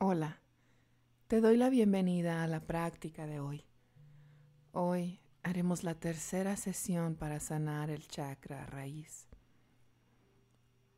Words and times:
Hola, 0.00 0.40
te 1.26 1.40
doy 1.40 1.56
la 1.56 1.70
bienvenida 1.70 2.44
a 2.44 2.46
la 2.46 2.60
práctica 2.60 3.26
de 3.26 3.40
hoy. 3.40 3.64
Hoy 4.70 5.20
haremos 5.42 5.82
la 5.82 5.96
tercera 5.96 6.56
sesión 6.56 7.16
para 7.16 7.40
sanar 7.40 7.90
el 7.90 8.06
chakra 8.06 8.64
raíz. 8.66 9.26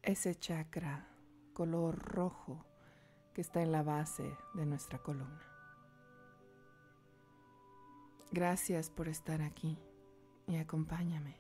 Ese 0.03 0.35
chakra 0.35 1.09
color 1.55 1.99
rojo 1.99 2.67
que 3.33 3.41
está 3.41 3.63
en 3.63 3.73
la 3.73 3.83
base 3.83 4.37
de 4.53 4.67
nuestra 4.67 4.99
columna. 4.99 5.49
Gracias 8.31 8.91
por 8.91 9.09
estar 9.09 9.41
aquí 9.41 9.79
y 10.47 10.57
acompáñame. 10.57 11.39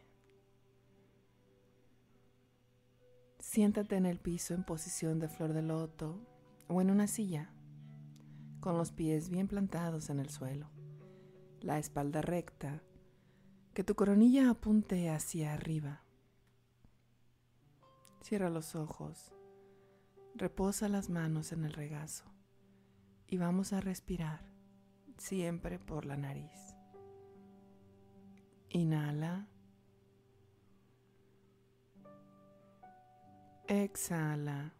Siéntate 3.38 3.96
en 3.96 4.06
el 4.06 4.18
piso 4.18 4.54
en 4.54 4.64
posición 4.64 5.18
de 5.18 5.28
flor 5.28 5.52
de 5.52 5.60
loto 5.60 6.29
o 6.70 6.80
en 6.80 6.88
una 6.88 7.08
silla, 7.08 7.50
con 8.60 8.78
los 8.78 8.92
pies 8.92 9.28
bien 9.28 9.48
plantados 9.48 10.08
en 10.08 10.20
el 10.20 10.30
suelo, 10.30 10.70
la 11.60 11.78
espalda 11.78 12.22
recta, 12.22 12.80
que 13.74 13.82
tu 13.82 13.96
coronilla 13.96 14.50
apunte 14.50 15.10
hacia 15.10 15.52
arriba. 15.52 16.04
Cierra 18.22 18.50
los 18.50 18.76
ojos, 18.76 19.34
reposa 20.36 20.88
las 20.88 21.10
manos 21.10 21.50
en 21.50 21.64
el 21.64 21.72
regazo 21.72 22.24
y 23.26 23.36
vamos 23.36 23.72
a 23.72 23.80
respirar 23.80 24.40
siempre 25.18 25.80
por 25.80 26.04
la 26.06 26.16
nariz. 26.16 26.76
Inhala. 28.68 29.48
Exhala. 33.66 34.79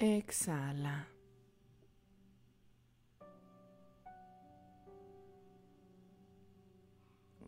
Exhala. 0.00 1.08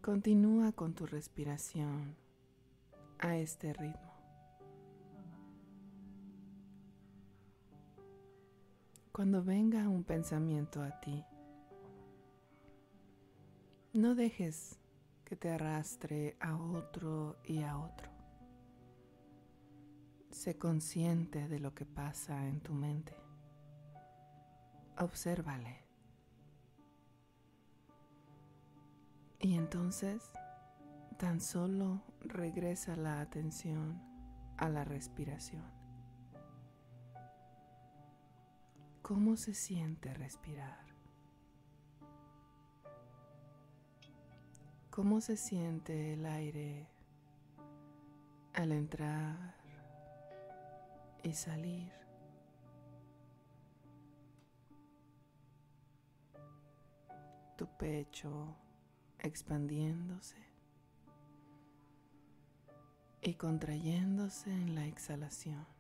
Continúa 0.03 0.73
con 0.73 0.93
tu 0.95 1.07
respiración 1.07 2.17
a 3.21 3.37
este 3.37 3.73
ritmo. 3.73 4.13
Cuando 9.13 9.45
venga 9.45 9.89
un 9.89 10.03
pensamiento 10.03 10.83
a 10.83 10.99
ti, 10.99 11.25
no 13.93 14.17
dejes 14.17 14.77
que 15.25 15.37
te 15.37 15.51
arrastre 15.51 16.37
a 16.41 16.57
otro 16.57 17.37
y 17.45 17.63
a 17.63 17.79
otro. 17.79 18.10
Sé 20.41 20.57
consciente 20.57 21.49
de 21.49 21.59
lo 21.59 21.75
que 21.75 21.85
pasa 21.85 22.47
en 22.47 22.63
tu 22.63 22.73
mente. 22.73 23.15
Obsérvale. 24.97 25.85
Y 29.39 29.53
entonces 29.53 30.33
tan 31.19 31.43
solo 31.43 32.03
regresa 32.21 32.97
la 32.97 33.21
atención 33.21 34.01
a 34.57 34.71
la 34.71 34.83
respiración. 34.83 35.71
¿Cómo 39.03 39.37
se 39.37 39.53
siente 39.53 40.15
respirar? 40.15 40.87
¿Cómo 44.89 45.21
se 45.21 45.37
siente 45.37 46.15
el 46.15 46.25
aire 46.25 46.89
al 48.55 48.73
entrar 48.73 49.60
y 51.23 51.33
salir? 51.33 51.93
Tu 57.57 57.67
pecho 57.79 58.57
expandiéndose 59.19 60.37
y 63.23 63.35
contrayéndose 63.35 64.51
en 64.51 64.75
la 64.75 64.87
exhalación. 64.87 65.80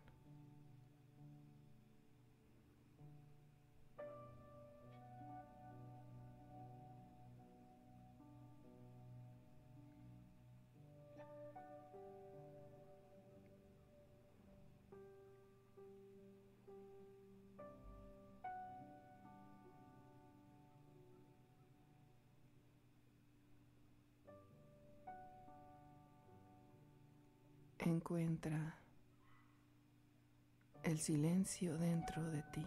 Encuentra 27.90 28.76
el 30.82 30.98
silencio 30.98 31.76
dentro 31.76 32.22
de 32.30 32.42
ti. 32.44 32.66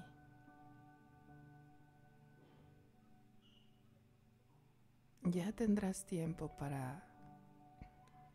Ya 5.24 5.52
tendrás 5.54 6.06
tiempo 6.06 6.56
para 6.58 7.08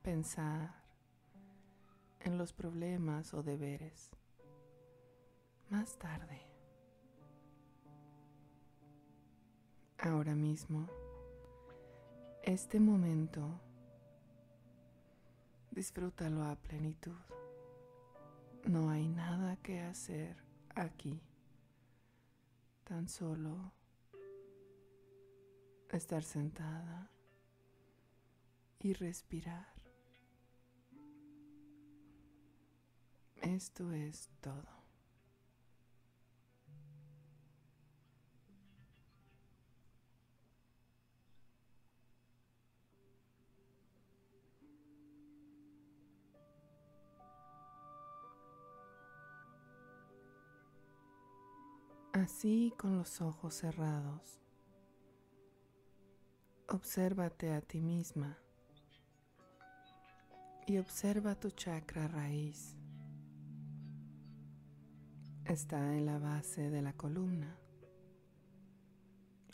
pensar 0.03 0.75
en 2.21 2.39
los 2.39 2.53
problemas 2.53 3.35
o 3.35 3.43
deberes 3.43 4.11
más 5.69 5.99
tarde. 5.99 6.41
Ahora 9.99 10.35
mismo, 10.35 10.89
este 12.43 12.81
momento 12.81 13.61
Disfrútalo 15.79 16.43
a 16.43 16.57
plenitud. 16.57 17.15
No 18.65 18.91
hay 18.91 19.07
nada 19.07 19.55
que 19.63 19.79
hacer 19.79 20.37
aquí. 20.75 21.23
Tan 22.83 23.09
solo 23.09 23.73
estar 25.93 26.25
sentada 26.25 27.09
y 28.81 28.93
respirar. 28.93 29.69
Esto 33.37 33.93
es 33.93 34.31
todo. 34.41 34.78
Así 52.19 52.75
con 52.77 52.97
los 52.97 53.21
ojos 53.21 53.55
cerrados, 53.55 54.41
obsérvate 56.67 57.53
a 57.53 57.61
ti 57.61 57.81
misma 57.81 58.37
y 60.67 60.79
observa 60.79 61.37
tu 61.37 61.53
chakra 61.53 62.09
raíz. 62.09 62.77
Está 65.45 65.95
en 65.97 66.07
la 66.07 66.19
base 66.19 66.71
de 66.71 66.83
la 66.83 66.93
columna, 66.93 67.57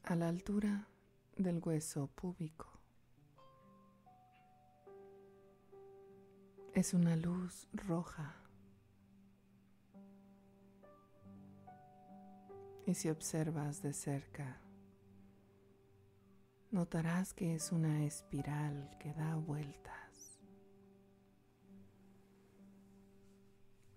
a 0.03 0.15
la 0.15 0.29
altura 0.29 0.89
del 1.37 1.61
hueso 1.63 2.07
púbico. 2.07 2.81
Es 6.73 6.95
una 6.95 7.15
luz 7.15 7.69
roja 7.75 8.44
Y 12.87 12.93
si 12.93 13.09
observas 13.09 13.81
de 13.81 13.95
cerca, 13.95 14.61
notarás 16.71 17.33
que 17.33 17.55
es 17.55 17.73
una 17.73 18.05
espiral 18.05 18.95
que 19.01 19.15
da 19.15 19.37
vueltas. 19.37 20.39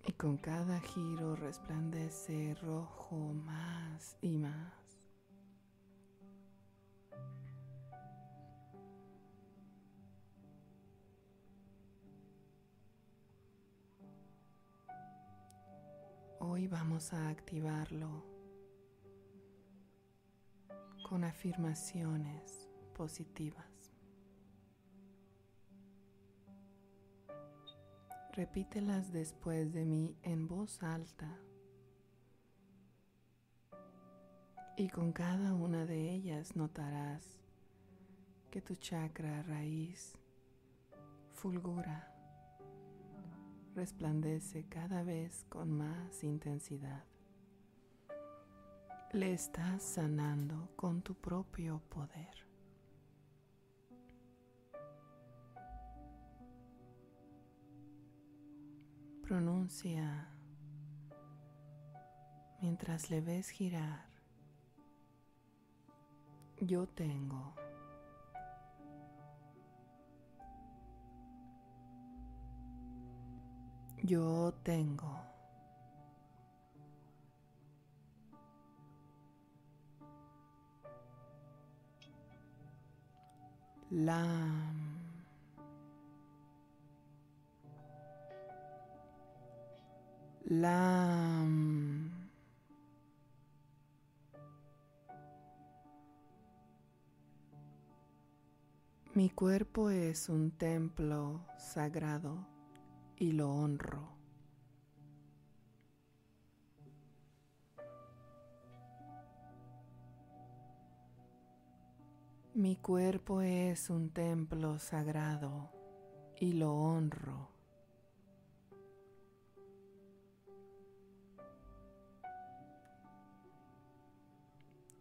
Y 0.06 0.12
con 0.12 0.38
cada 0.38 0.80
giro 0.80 1.36
resplandece 1.36 2.54
rojo 2.62 3.34
más 3.34 4.16
y 4.22 4.38
más. 4.38 4.72
Hoy 16.40 16.66
vamos 16.68 17.12
a 17.12 17.28
activarlo 17.28 18.27
con 21.08 21.24
afirmaciones 21.24 22.68
positivas. 22.94 23.64
Repítelas 28.34 29.10
después 29.10 29.72
de 29.72 29.86
mí 29.86 30.18
en 30.22 30.46
voz 30.46 30.82
alta 30.82 31.40
y 34.76 34.90
con 34.90 35.12
cada 35.12 35.54
una 35.54 35.86
de 35.86 36.12
ellas 36.12 36.54
notarás 36.56 37.40
que 38.50 38.60
tu 38.60 38.76
chakra 38.76 39.42
raíz 39.44 40.12
fulgura 41.32 42.12
resplandece 43.74 44.66
cada 44.68 45.02
vez 45.02 45.46
con 45.48 45.70
más 45.70 46.22
intensidad. 46.22 47.07
Le 49.12 49.32
estás 49.32 49.82
sanando 49.82 50.68
con 50.76 51.00
tu 51.00 51.14
propio 51.14 51.80
poder. 51.88 52.46
Pronuncia 59.22 60.28
mientras 62.60 63.10
le 63.10 63.22
ves 63.22 63.48
girar. 63.48 64.04
Yo 66.60 66.86
tengo. 66.86 67.54
Yo 74.02 74.52
tengo. 74.62 75.27
Lam. 83.90 84.88
Mi 99.14 99.30
cuerpo 99.30 99.90
es 99.90 100.28
un 100.28 100.50
templo 100.50 101.40
sagrado 101.58 102.46
y 103.16 103.32
lo 103.32 103.50
honro. 103.50 104.17
Mi 112.58 112.74
cuerpo 112.74 113.40
es 113.40 113.88
un 113.88 114.10
templo 114.10 114.80
sagrado 114.80 115.70
y 116.40 116.54
lo 116.54 116.74
honro. 116.74 117.50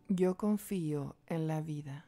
Yo 0.07 0.37
confío 0.37 1.15
en 1.25 1.47
la 1.47 1.61
vida. 1.61 2.05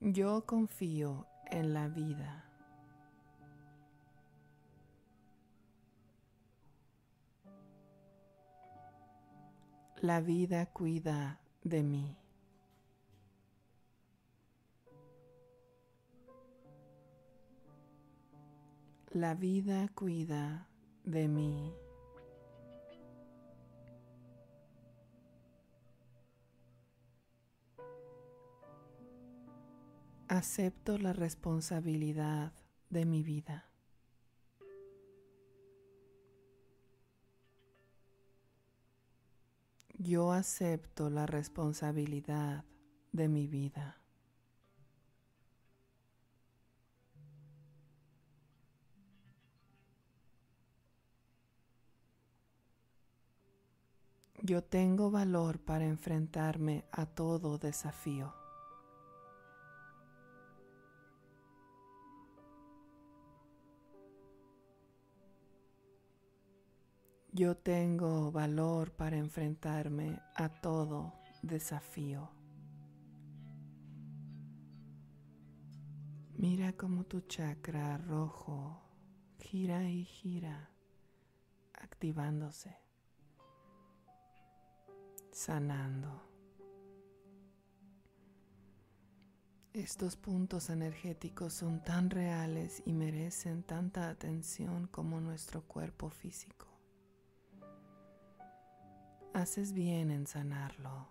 Yo 0.00 0.46
confío 0.46 1.26
en 1.50 1.74
la 1.74 1.88
vida. 1.88 2.43
La 10.04 10.20
vida 10.20 10.66
cuida 10.66 11.40
de 11.62 11.82
mí. 11.82 12.14
La 19.12 19.34
vida 19.34 19.88
cuida 19.94 20.68
de 21.04 21.26
mí. 21.26 21.72
Acepto 30.28 30.98
la 30.98 31.14
responsabilidad 31.14 32.52
de 32.90 33.06
mi 33.06 33.22
vida. 33.22 33.73
Yo 40.04 40.32
acepto 40.32 41.08
la 41.08 41.24
responsabilidad 41.24 42.66
de 43.12 43.26
mi 43.26 43.46
vida. 43.46 44.02
Yo 54.42 54.62
tengo 54.62 55.10
valor 55.10 55.58
para 55.58 55.86
enfrentarme 55.86 56.84
a 56.92 57.06
todo 57.06 57.56
desafío. 57.56 58.43
Yo 67.36 67.56
tengo 67.56 68.30
valor 68.30 68.92
para 68.92 69.16
enfrentarme 69.16 70.20
a 70.36 70.48
todo 70.48 71.14
desafío. 71.42 72.30
Mira 76.36 76.74
cómo 76.74 77.02
tu 77.02 77.22
chakra 77.22 77.98
rojo 77.98 78.80
gira 79.40 79.82
y 79.82 80.04
gira, 80.04 80.70
activándose, 81.72 82.78
sanando. 85.32 86.22
Estos 89.72 90.14
puntos 90.14 90.70
energéticos 90.70 91.52
son 91.52 91.82
tan 91.82 92.10
reales 92.10 92.80
y 92.86 92.92
merecen 92.92 93.64
tanta 93.64 94.08
atención 94.08 94.86
como 94.86 95.20
nuestro 95.20 95.62
cuerpo 95.62 96.10
físico 96.10 96.73
haces 99.34 99.72
bien 99.72 100.10
en 100.10 100.26
sanarlo. 100.26 101.08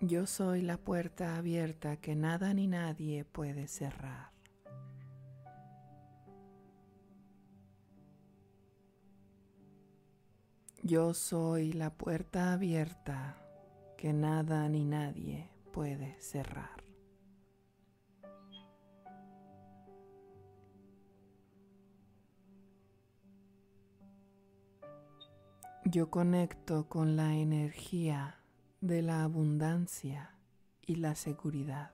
Yo 0.00 0.26
soy 0.26 0.62
la 0.62 0.76
puerta 0.76 1.36
abierta 1.36 1.96
que 1.96 2.16
nada 2.16 2.52
ni 2.52 2.66
nadie 2.66 3.24
puede 3.24 3.68
cerrar. 3.68 4.32
Yo 10.82 11.14
soy 11.14 11.72
la 11.72 11.90
puerta 11.90 12.52
abierta 12.52 13.36
que 13.96 14.12
nada 14.12 14.68
ni 14.68 14.84
nadie 14.84 15.48
puede 15.72 16.18
cerrar. 16.20 16.89
Yo 25.86 26.10
conecto 26.10 26.88
con 26.88 27.16
la 27.16 27.34
energía 27.34 28.38
de 28.82 29.00
la 29.00 29.24
abundancia 29.24 30.36
y 30.82 30.96
la 30.96 31.14
seguridad. 31.14 31.92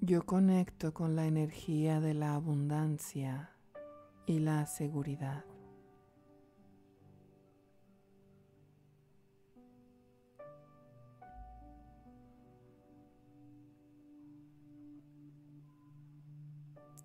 Yo 0.00 0.24
conecto 0.24 0.94
con 0.94 1.14
la 1.14 1.26
energía 1.26 2.00
de 2.00 2.14
la 2.14 2.34
abundancia 2.34 3.50
y 4.26 4.38
la 4.38 4.64
seguridad. 4.66 5.44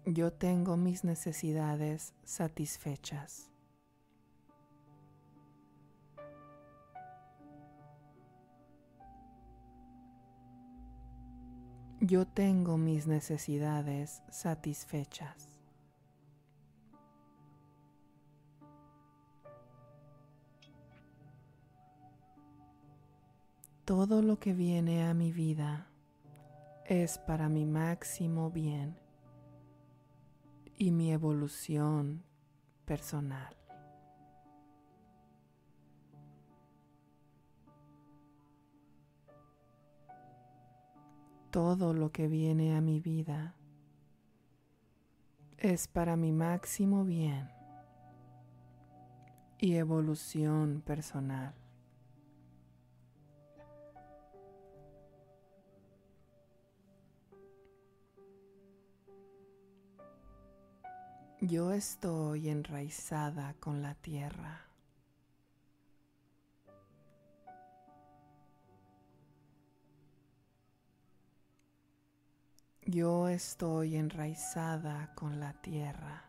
Yo 0.10 0.32
tengo 0.32 0.78
mis 0.78 1.04
necesidades 1.04 2.14
satisfechas. 2.24 3.52
Yo 12.00 12.26
tengo 12.26 12.78
mis 12.78 13.06
necesidades 13.06 14.24
satisfechas. 14.30 15.60
Todo 23.84 24.22
lo 24.22 24.40
que 24.40 24.54
viene 24.54 25.04
a 25.06 25.14
mi 25.14 25.34
vida 25.34 25.90
es 26.86 27.18
para 27.18 27.50
mi 27.50 27.66
máximo 27.66 28.50
bien 28.50 29.07
y 30.78 30.92
mi 30.92 31.12
evolución 31.12 32.24
personal. 32.86 33.56
Todo 41.52 41.94
lo 41.94 42.12
que 42.12 42.28
viene 42.28 42.76
a 42.76 42.82
mi 42.82 43.00
vida 43.00 43.56
es 45.58 45.88
para 45.88 46.16
mi 46.16 46.32
máximo 46.32 47.04
bien 47.04 47.50
y 49.58 49.76
evolución 49.76 50.82
personal. 50.86 51.56
Yo 61.50 61.72
estoy 61.72 62.50
enraizada 62.50 63.56
con 63.62 63.82
la 63.82 63.96
tierra. 63.96 64.66
Yo 72.86 73.30
estoy 73.30 73.96
enraizada 73.96 75.16
con 75.16 75.40
la 75.40 75.54
tierra. 75.62 76.26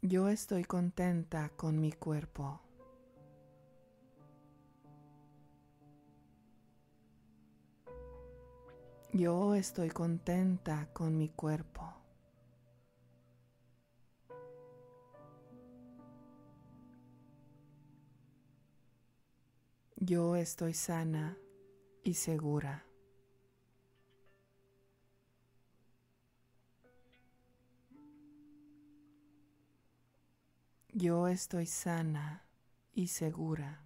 Yo 0.00 0.30
estoy 0.30 0.64
contenta 0.64 1.50
con 1.50 1.78
mi 1.78 1.92
cuerpo. 1.92 2.63
Yo 9.16 9.54
estoy 9.54 9.90
contenta 9.90 10.88
con 10.92 11.16
mi 11.16 11.28
cuerpo. 11.28 11.88
Yo 19.94 20.34
estoy 20.34 20.74
sana 20.74 21.38
y 22.02 22.14
segura. 22.14 22.84
Yo 30.92 31.28
estoy 31.28 31.66
sana 31.66 32.42
y 32.92 33.06
segura. 33.06 33.83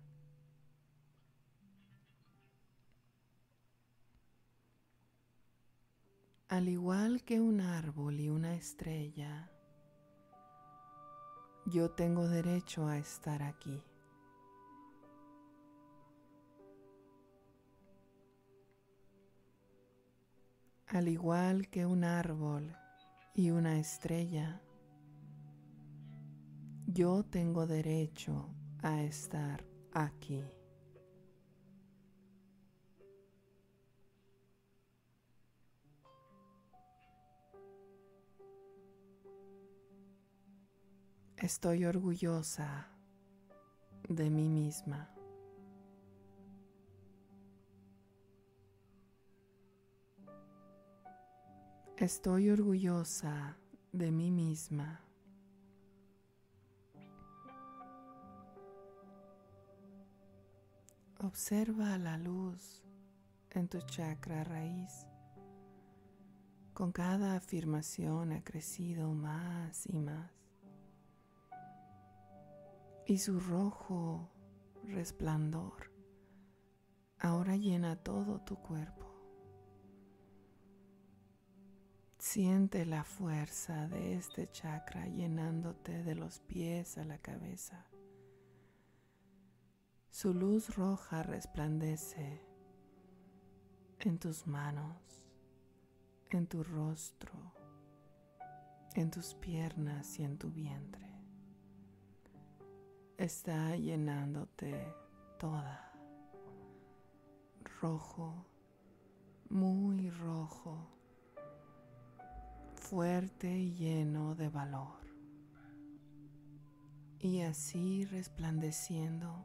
Al 6.50 6.66
igual 6.66 7.24
que 7.24 7.42
un 7.42 7.60
árbol 7.60 8.20
y 8.20 8.30
una 8.30 8.54
estrella, 8.54 9.50
yo 11.66 11.90
tengo 11.90 12.26
derecho 12.26 12.88
a 12.88 12.96
estar 12.96 13.42
aquí. 13.42 13.84
Al 20.86 21.08
igual 21.08 21.68
que 21.68 21.84
un 21.84 22.02
árbol 22.02 22.74
y 23.34 23.50
una 23.50 23.78
estrella, 23.78 24.62
yo 26.86 27.24
tengo 27.24 27.66
derecho 27.66 28.48
a 28.82 29.02
estar 29.02 29.66
aquí. 29.92 30.42
Estoy 41.40 41.84
orgullosa 41.84 42.88
de 44.08 44.28
mí 44.28 44.48
misma. 44.48 45.08
Estoy 51.96 52.50
orgullosa 52.50 53.56
de 53.92 54.10
mí 54.10 54.32
misma. 54.32 55.00
Observa 61.20 61.98
la 61.98 62.18
luz 62.18 62.82
en 63.50 63.68
tu 63.68 63.80
chakra 63.82 64.42
raíz. 64.42 65.06
Con 66.74 66.90
cada 66.90 67.36
afirmación 67.36 68.32
ha 68.32 68.42
crecido 68.42 69.12
más 69.14 69.86
y 69.86 70.00
más 70.00 70.37
y 73.08 73.16
su 73.16 73.40
rojo 73.40 74.28
resplandor 74.84 75.90
ahora 77.18 77.56
llena 77.56 77.96
todo 77.96 78.42
tu 78.42 78.56
cuerpo. 78.56 79.06
Siente 82.18 82.84
la 82.84 83.04
fuerza 83.04 83.88
de 83.88 84.12
este 84.12 84.50
chakra 84.50 85.06
llenándote 85.06 86.02
de 86.04 86.16
los 86.16 86.40
pies 86.40 86.98
a 86.98 87.04
la 87.06 87.16
cabeza. 87.16 87.86
Su 90.10 90.34
luz 90.34 90.76
roja 90.76 91.22
resplandece 91.22 92.42
en 94.00 94.18
tus 94.18 94.46
manos, 94.46 95.24
en 96.28 96.46
tu 96.46 96.62
rostro, 96.62 97.54
en 98.94 99.10
tus 99.10 99.32
piernas 99.32 100.18
y 100.18 100.24
en 100.24 100.36
tu 100.36 100.50
vientre 100.50 101.07
está 103.18 103.74
llenándote 103.74 104.94
toda. 105.38 105.92
Rojo, 107.80 108.46
muy 109.50 110.08
rojo, 110.10 110.88
fuerte 112.76 113.50
y 113.50 113.74
lleno 113.74 114.36
de 114.36 114.48
valor. 114.48 114.98
Y 117.18 117.40
así 117.40 118.04
resplandeciendo, 118.04 119.44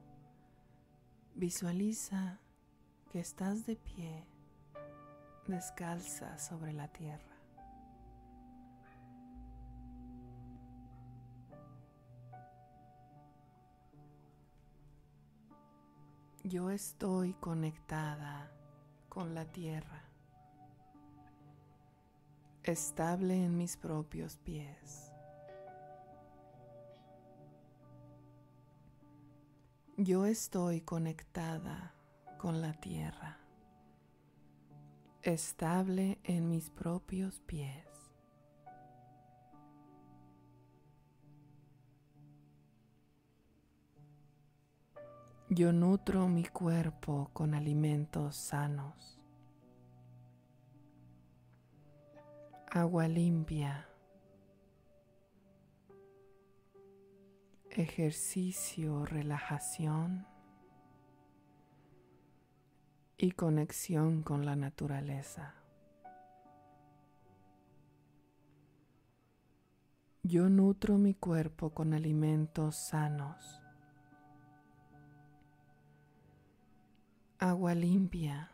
visualiza 1.34 2.40
que 3.12 3.20
estás 3.20 3.66
de 3.66 3.76
pie, 3.76 4.28
descalza 5.48 6.38
sobre 6.38 6.74
la 6.74 6.88
tierra. 6.90 7.33
Yo 16.46 16.72
estoy 16.72 17.32
conectada 17.36 18.52
con 19.08 19.34
la 19.34 19.46
tierra, 19.46 20.04
estable 22.64 23.46
en 23.46 23.58
mis 23.58 23.78
propios 23.78 24.36
pies. 24.40 25.14
Yo 29.96 30.26
estoy 30.26 30.82
conectada 30.82 31.94
con 32.38 32.60
la 32.60 32.74
tierra, 32.74 33.38
estable 35.22 36.20
en 36.26 36.50
mis 36.50 36.70
propios 36.70 37.40
pies. 37.40 37.93
Yo 45.56 45.72
nutro 45.72 46.28
mi 46.28 46.46
cuerpo 46.46 47.30
con 47.32 47.54
alimentos 47.54 48.36
sanos, 48.36 49.22
agua 52.72 53.08
limpia, 53.08 53.88
ejercicio, 57.70 59.06
relajación 59.06 60.26
y 63.16 63.34
conexión 63.34 64.24
con 64.24 64.48
la 64.48 64.56
naturaleza. 64.56 65.54
Yo 70.24 70.50
nutro 70.50 70.98
mi 70.98 71.14
cuerpo 71.14 71.76
con 71.76 71.94
alimentos 71.94 72.76
sanos, 72.76 73.63
agua 77.44 77.76
limpia, 77.76 78.54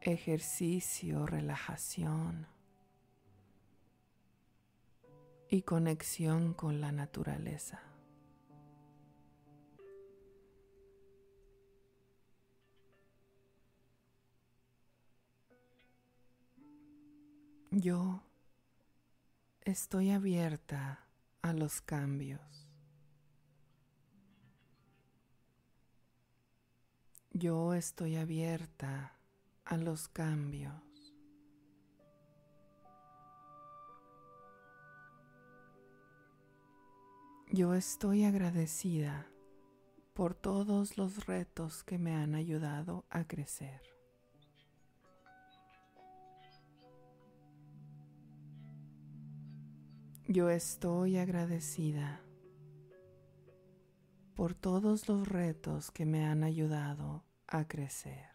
ejercicio, 0.00 1.26
relajación 1.26 2.46
y 5.50 5.60
conexión 5.60 6.54
con 6.54 6.80
la 6.80 6.92
naturaleza. 6.92 7.82
Yo 17.70 18.22
estoy 19.60 20.12
abierta 20.12 21.06
a 21.42 21.52
los 21.52 21.82
cambios. 21.82 22.67
Yo 27.38 27.72
estoy 27.72 28.16
abierta 28.16 29.16
a 29.64 29.76
los 29.76 30.08
cambios. 30.08 31.14
Yo 37.52 37.74
estoy 37.74 38.24
agradecida 38.24 39.28
por 40.14 40.34
todos 40.34 40.98
los 40.98 41.26
retos 41.26 41.84
que 41.84 41.96
me 41.96 42.12
han 42.16 42.34
ayudado 42.34 43.04
a 43.08 43.24
crecer. 43.28 43.82
Yo 50.26 50.50
estoy 50.50 51.18
agradecida 51.18 52.20
por 54.34 54.56
todos 54.56 55.08
los 55.08 55.28
retos 55.28 55.92
que 55.92 56.04
me 56.04 56.26
han 56.26 56.42
ayudado 56.42 57.27
a 57.48 57.66
crecer. 57.66 58.26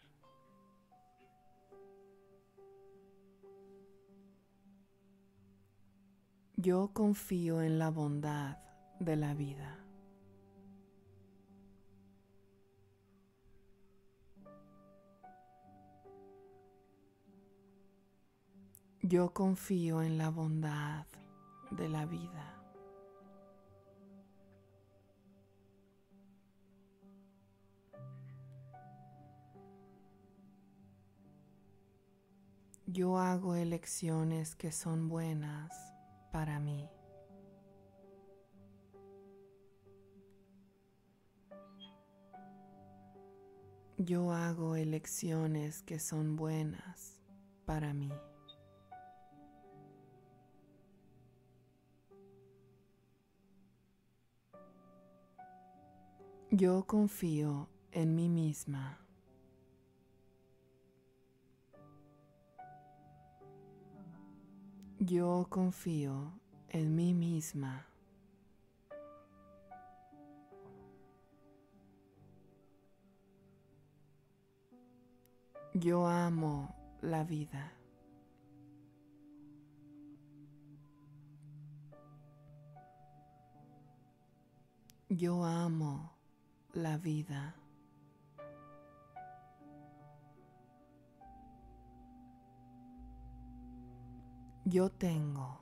Yo 6.56 6.92
confío 6.92 7.62
en 7.62 7.78
la 7.78 7.90
bondad 7.90 8.58
de 8.98 9.16
la 9.16 9.34
vida. 9.34 9.78
Yo 19.02 19.34
confío 19.34 20.02
en 20.02 20.16
la 20.16 20.30
bondad 20.30 21.06
de 21.70 21.88
la 21.90 22.06
vida. 22.06 22.53
Yo 32.94 33.18
hago 33.18 33.56
elecciones 33.56 34.54
que 34.54 34.70
son 34.70 35.08
buenas 35.08 35.72
para 36.30 36.60
mí. 36.60 36.88
Yo 43.98 44.30
hago 44.30 44.76
elecciones 44.76 45.82
que 45.82 45.98
son 45.98 46.36
buenas 46.36 47.20
para 47.64 47.92
mí. 47.92 48.12
Yo 56.52 56.86
confío 56.86 57.68
en 57.90 58.14
mí 58.14 58.28
misma. 58.28 59.03
Yo 65.06 65.46
confío 65.50 66.32
en 66.70 66.96
mí 66.96 67.12
misma. 67.12 67.86
Yo 75.74 76.06
amo 76.06 76.74
la 77.02 77.22
vida. 77.22 77.70
Yo 85.10 85.44
amo 85.44 86.14
la 86.72 86.96
vida. 86.96 87.54
Yo 94.66 94.90
tengo. 94.90 95.60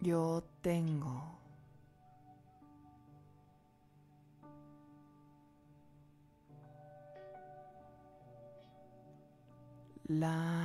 Yo 0.00 0.44
tengo. 0.60 1.38
La 10.08 10.58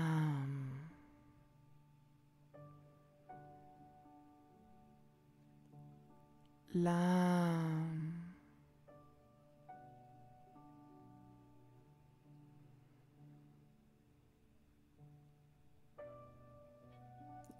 la 6.73 7.82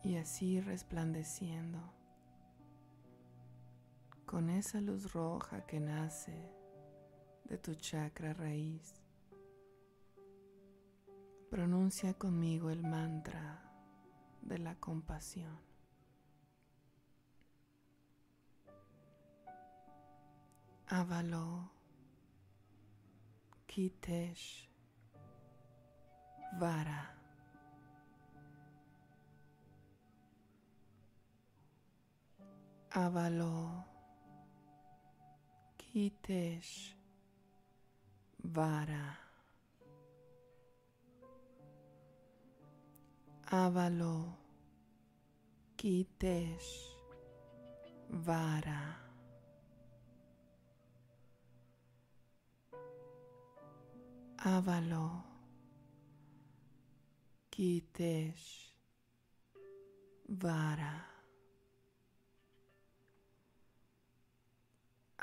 y 0.03 0.17
así 0.17 0.59
resplandeciendo 0.59 1.79
con 4.25 4.49
esa 4.49 4.81
luz 4.81 5.13
roja 5.13 5.65
que 5.65 5.79
nace 5.79 6.51
de 7.45 7.57
tu 7.57 7.75
chakra 7.75 8.33
raíz. 8.33 9.01
Pronuncia 11.49 12.15
conmigo 12.15 12.69
el 12.69 12.83
mantra 12.83 13.71
de 14.41 14.57
la 14.57 14.75
compasión. 14.75 15.59
Avalo 20.87 21.71
Kitesh 23.67 24.69
Vara. 26.59 27.22
Avalo 32.95 33.83
Kitesh 35.79 36.93
Vara. 38.43 39.17
Avalo 43.51 44.37
Kitesh 45.75 46.93
Vara. 48.11 48.83
Avalo 54.37 55.23
Kitesh 57.49 58.69
Vara. 60.29 61.12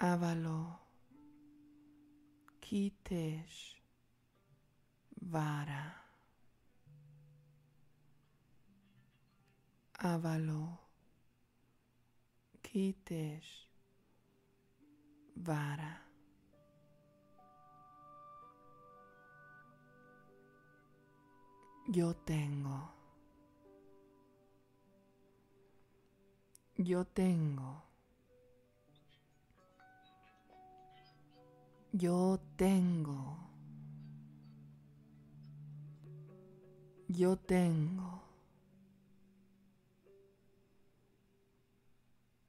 Avalo 0.02 0.78
Kitesh 2.58 3.76
Vara. 5.20 5.94
Avalo 9.98 10.78
Kitesh 12.62 13.68
Vara. 15.36 16.00
Yo 21.88 22.14
tengo. 22.24 22.88
Yo 26.78 27.04
tengo. 27.04 27.89
Yo 31.92 32.38
tengo. 32.56 33.36
Yo 37.08 37.36
tengo. 37.36 38.22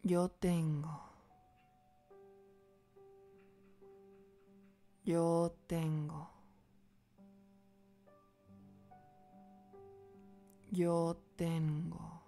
Yo 0.03 0.29
tengo. 0.29 1.01
Yo 5.03 5.55
tengo. 5.67 6.29
Yo 10.71 11.17
tengo. 11.35 12.20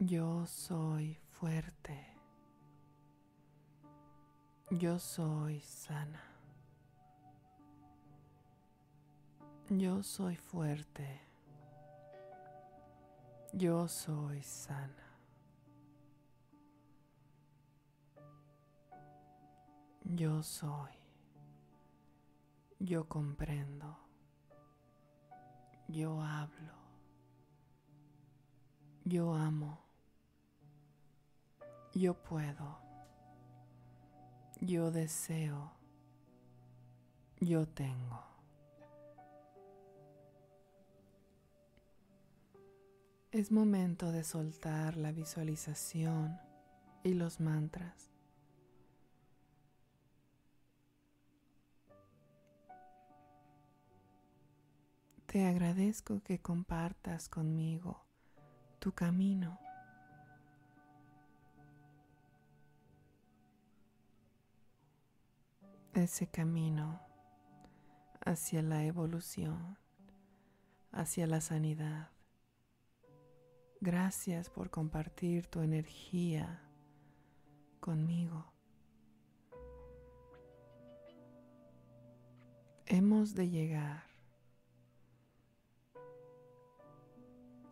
Yo 0.00 0.44
soy 0.46 1.16
fuerte. 1.30 2.04
Yo 4.70 4.98
soy 4.98 5.60
sana. 5.60 6.20
Yo 9.68 10.02
soy 10.02 10.34
fuerte. 10.34 11.20
Yo 13.52 13.86
soy 13.86 14.42
sana. 14.42 15.16
Yo 20.02 20.42
soy. 20.42 20.90
Yo 22.80 23.08
comprendo. 23.08 23.96
Yo 25.86 26.20
hablo. 26.20 26.74
Yo 29.04 29.34
amo. 29.34 29.83
Yo 31.94 32.14
puedo. 32.14 32.80
Yo 34.60 34.90
deseo. 34.90 35.70
Yo 37.38 37.68
tengo. 37.68 38.20
Es 43.30 43.52
momento 43.52 44.10
de 44.10 44.24
soltar 44.24 44.96
la 44.96 45.12
visualización 45.12 46.40
y 47.04 47.14
los 47.14 47.38
mantras. 47.38 48.10
Te 55.26 55.46
agradezco 55.46 56.22
que 56.24 56.40
compartas 56.40 57.28
conmigo 57.28 58.04
tu 58.80 58.92
camino. 58.92 59.60
Ese 65.94 66.26
camino 66.26 67.00
hacia 68.24 68.62
la 68.62 68.84
evolución, 68.84 69.78
hacia 70.90 71.28
la 71.28 71.40
sanidad. 71.40 72.10
Gracias 73.80 74.50
por 74.50 74.70
compartir 74.70 75.46
tu 75.46 75.60
energía 75.60 76.60
conmigo. 77.78 78.52
Hemos 82.86 83.34
de 83.34 83.48
llegar 83.48 84.14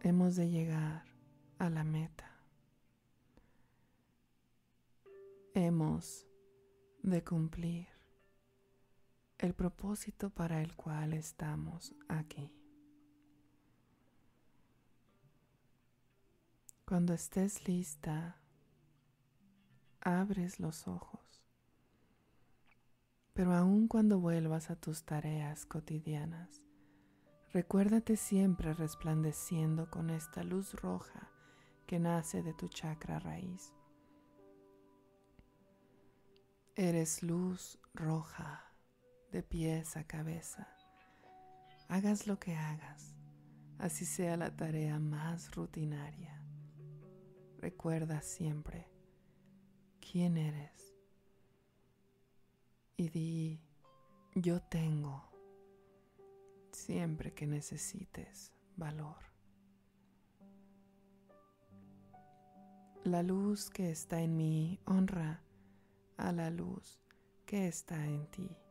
hemos 0.03 0.37
de 0.37 0.49
llegar 0.49 1.05
a 1.59 1.71
la 1.71 1.85
meta. 1.85 2.31
Hemos 5.55 6.27
de 7.03 7.23
cumplir 7.23 8.02
el 9.43 9.55
propósito 9.55 10.31
para 10.31 10.63
el 10.63 10.75
cual 10.77 11.13
estamos 11.13 11.95
aquí. 12.09 12.51
Cuando 16.87 17.13
estés 17.13 17.67
lista, 17.67 18.41
abres 20.01 20.61
los 20.61 20.89
ojos, 20.89 21.45
pero 23.35 23.53
aun 23.53 23.89
cuando 23.89 24.21
vuelvas 24.21 24.71
a 24.71 24.77
tus 24.77 25.05
tareas 25.05 25.67
cotidianas, 25.67 26.63
Recuérdate 27.53 28.17
siempre 28.17 28.73
resplandeciendo 28.73 29.91
con 29.91 30.09
esta 30.09 30.43
luz 30.43 30.73
roja 30.73 31.29
que 31.87 31.99
nace 31.99 32.43
de 32.43 32.55
tu 32.55 32.69
chakra 32.69 33.19
raíz. 33.19 33.75
Eres 36.75 37.23
luz 37.23 37.79
roja 37.93 38.72
de 39.33 39.43
pies 39.43 39.97
a 39.97 40.05
cabeza. 40.05 40.69
Hagas 41.89 42.27
lo 42.27 42.39
que 42.39 42.55
hagas, 42.55 43.15
así 43.79 44.05
sea 44.05 44.37
la 44.37 44.55
tarea 44.55 44.99
más 44.99 45.55
rutinaria. 45.55 46.41
Recuerda 47.59 48.21
siempre 48.21 48.89
quién 50.01 50.37
eres 50.37 50.95
y 52.97 53.09
di, 53.09 53.61
yo 54.35 54.61
tengo 54.61 55.25
siempre 56.71 57.33
que 57.33 57.47
necesites 57.47 58.53
valor. 58.77 59.17
La 63.05 63.23
luz 63.23 63.71
que 63.71 63.91
está 63.91 64.21
en 64.21 64.37
mí 64.37 64.79
honra 64.85 65.43
a 66.19 66.33
la 66.33 66.51
luz 66.51 67.01
que 67.47 67.67
está 67.67 68.07
en 68.07 68.27
ti. 68.31 68.62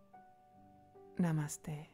Namaste. 1.20 1.91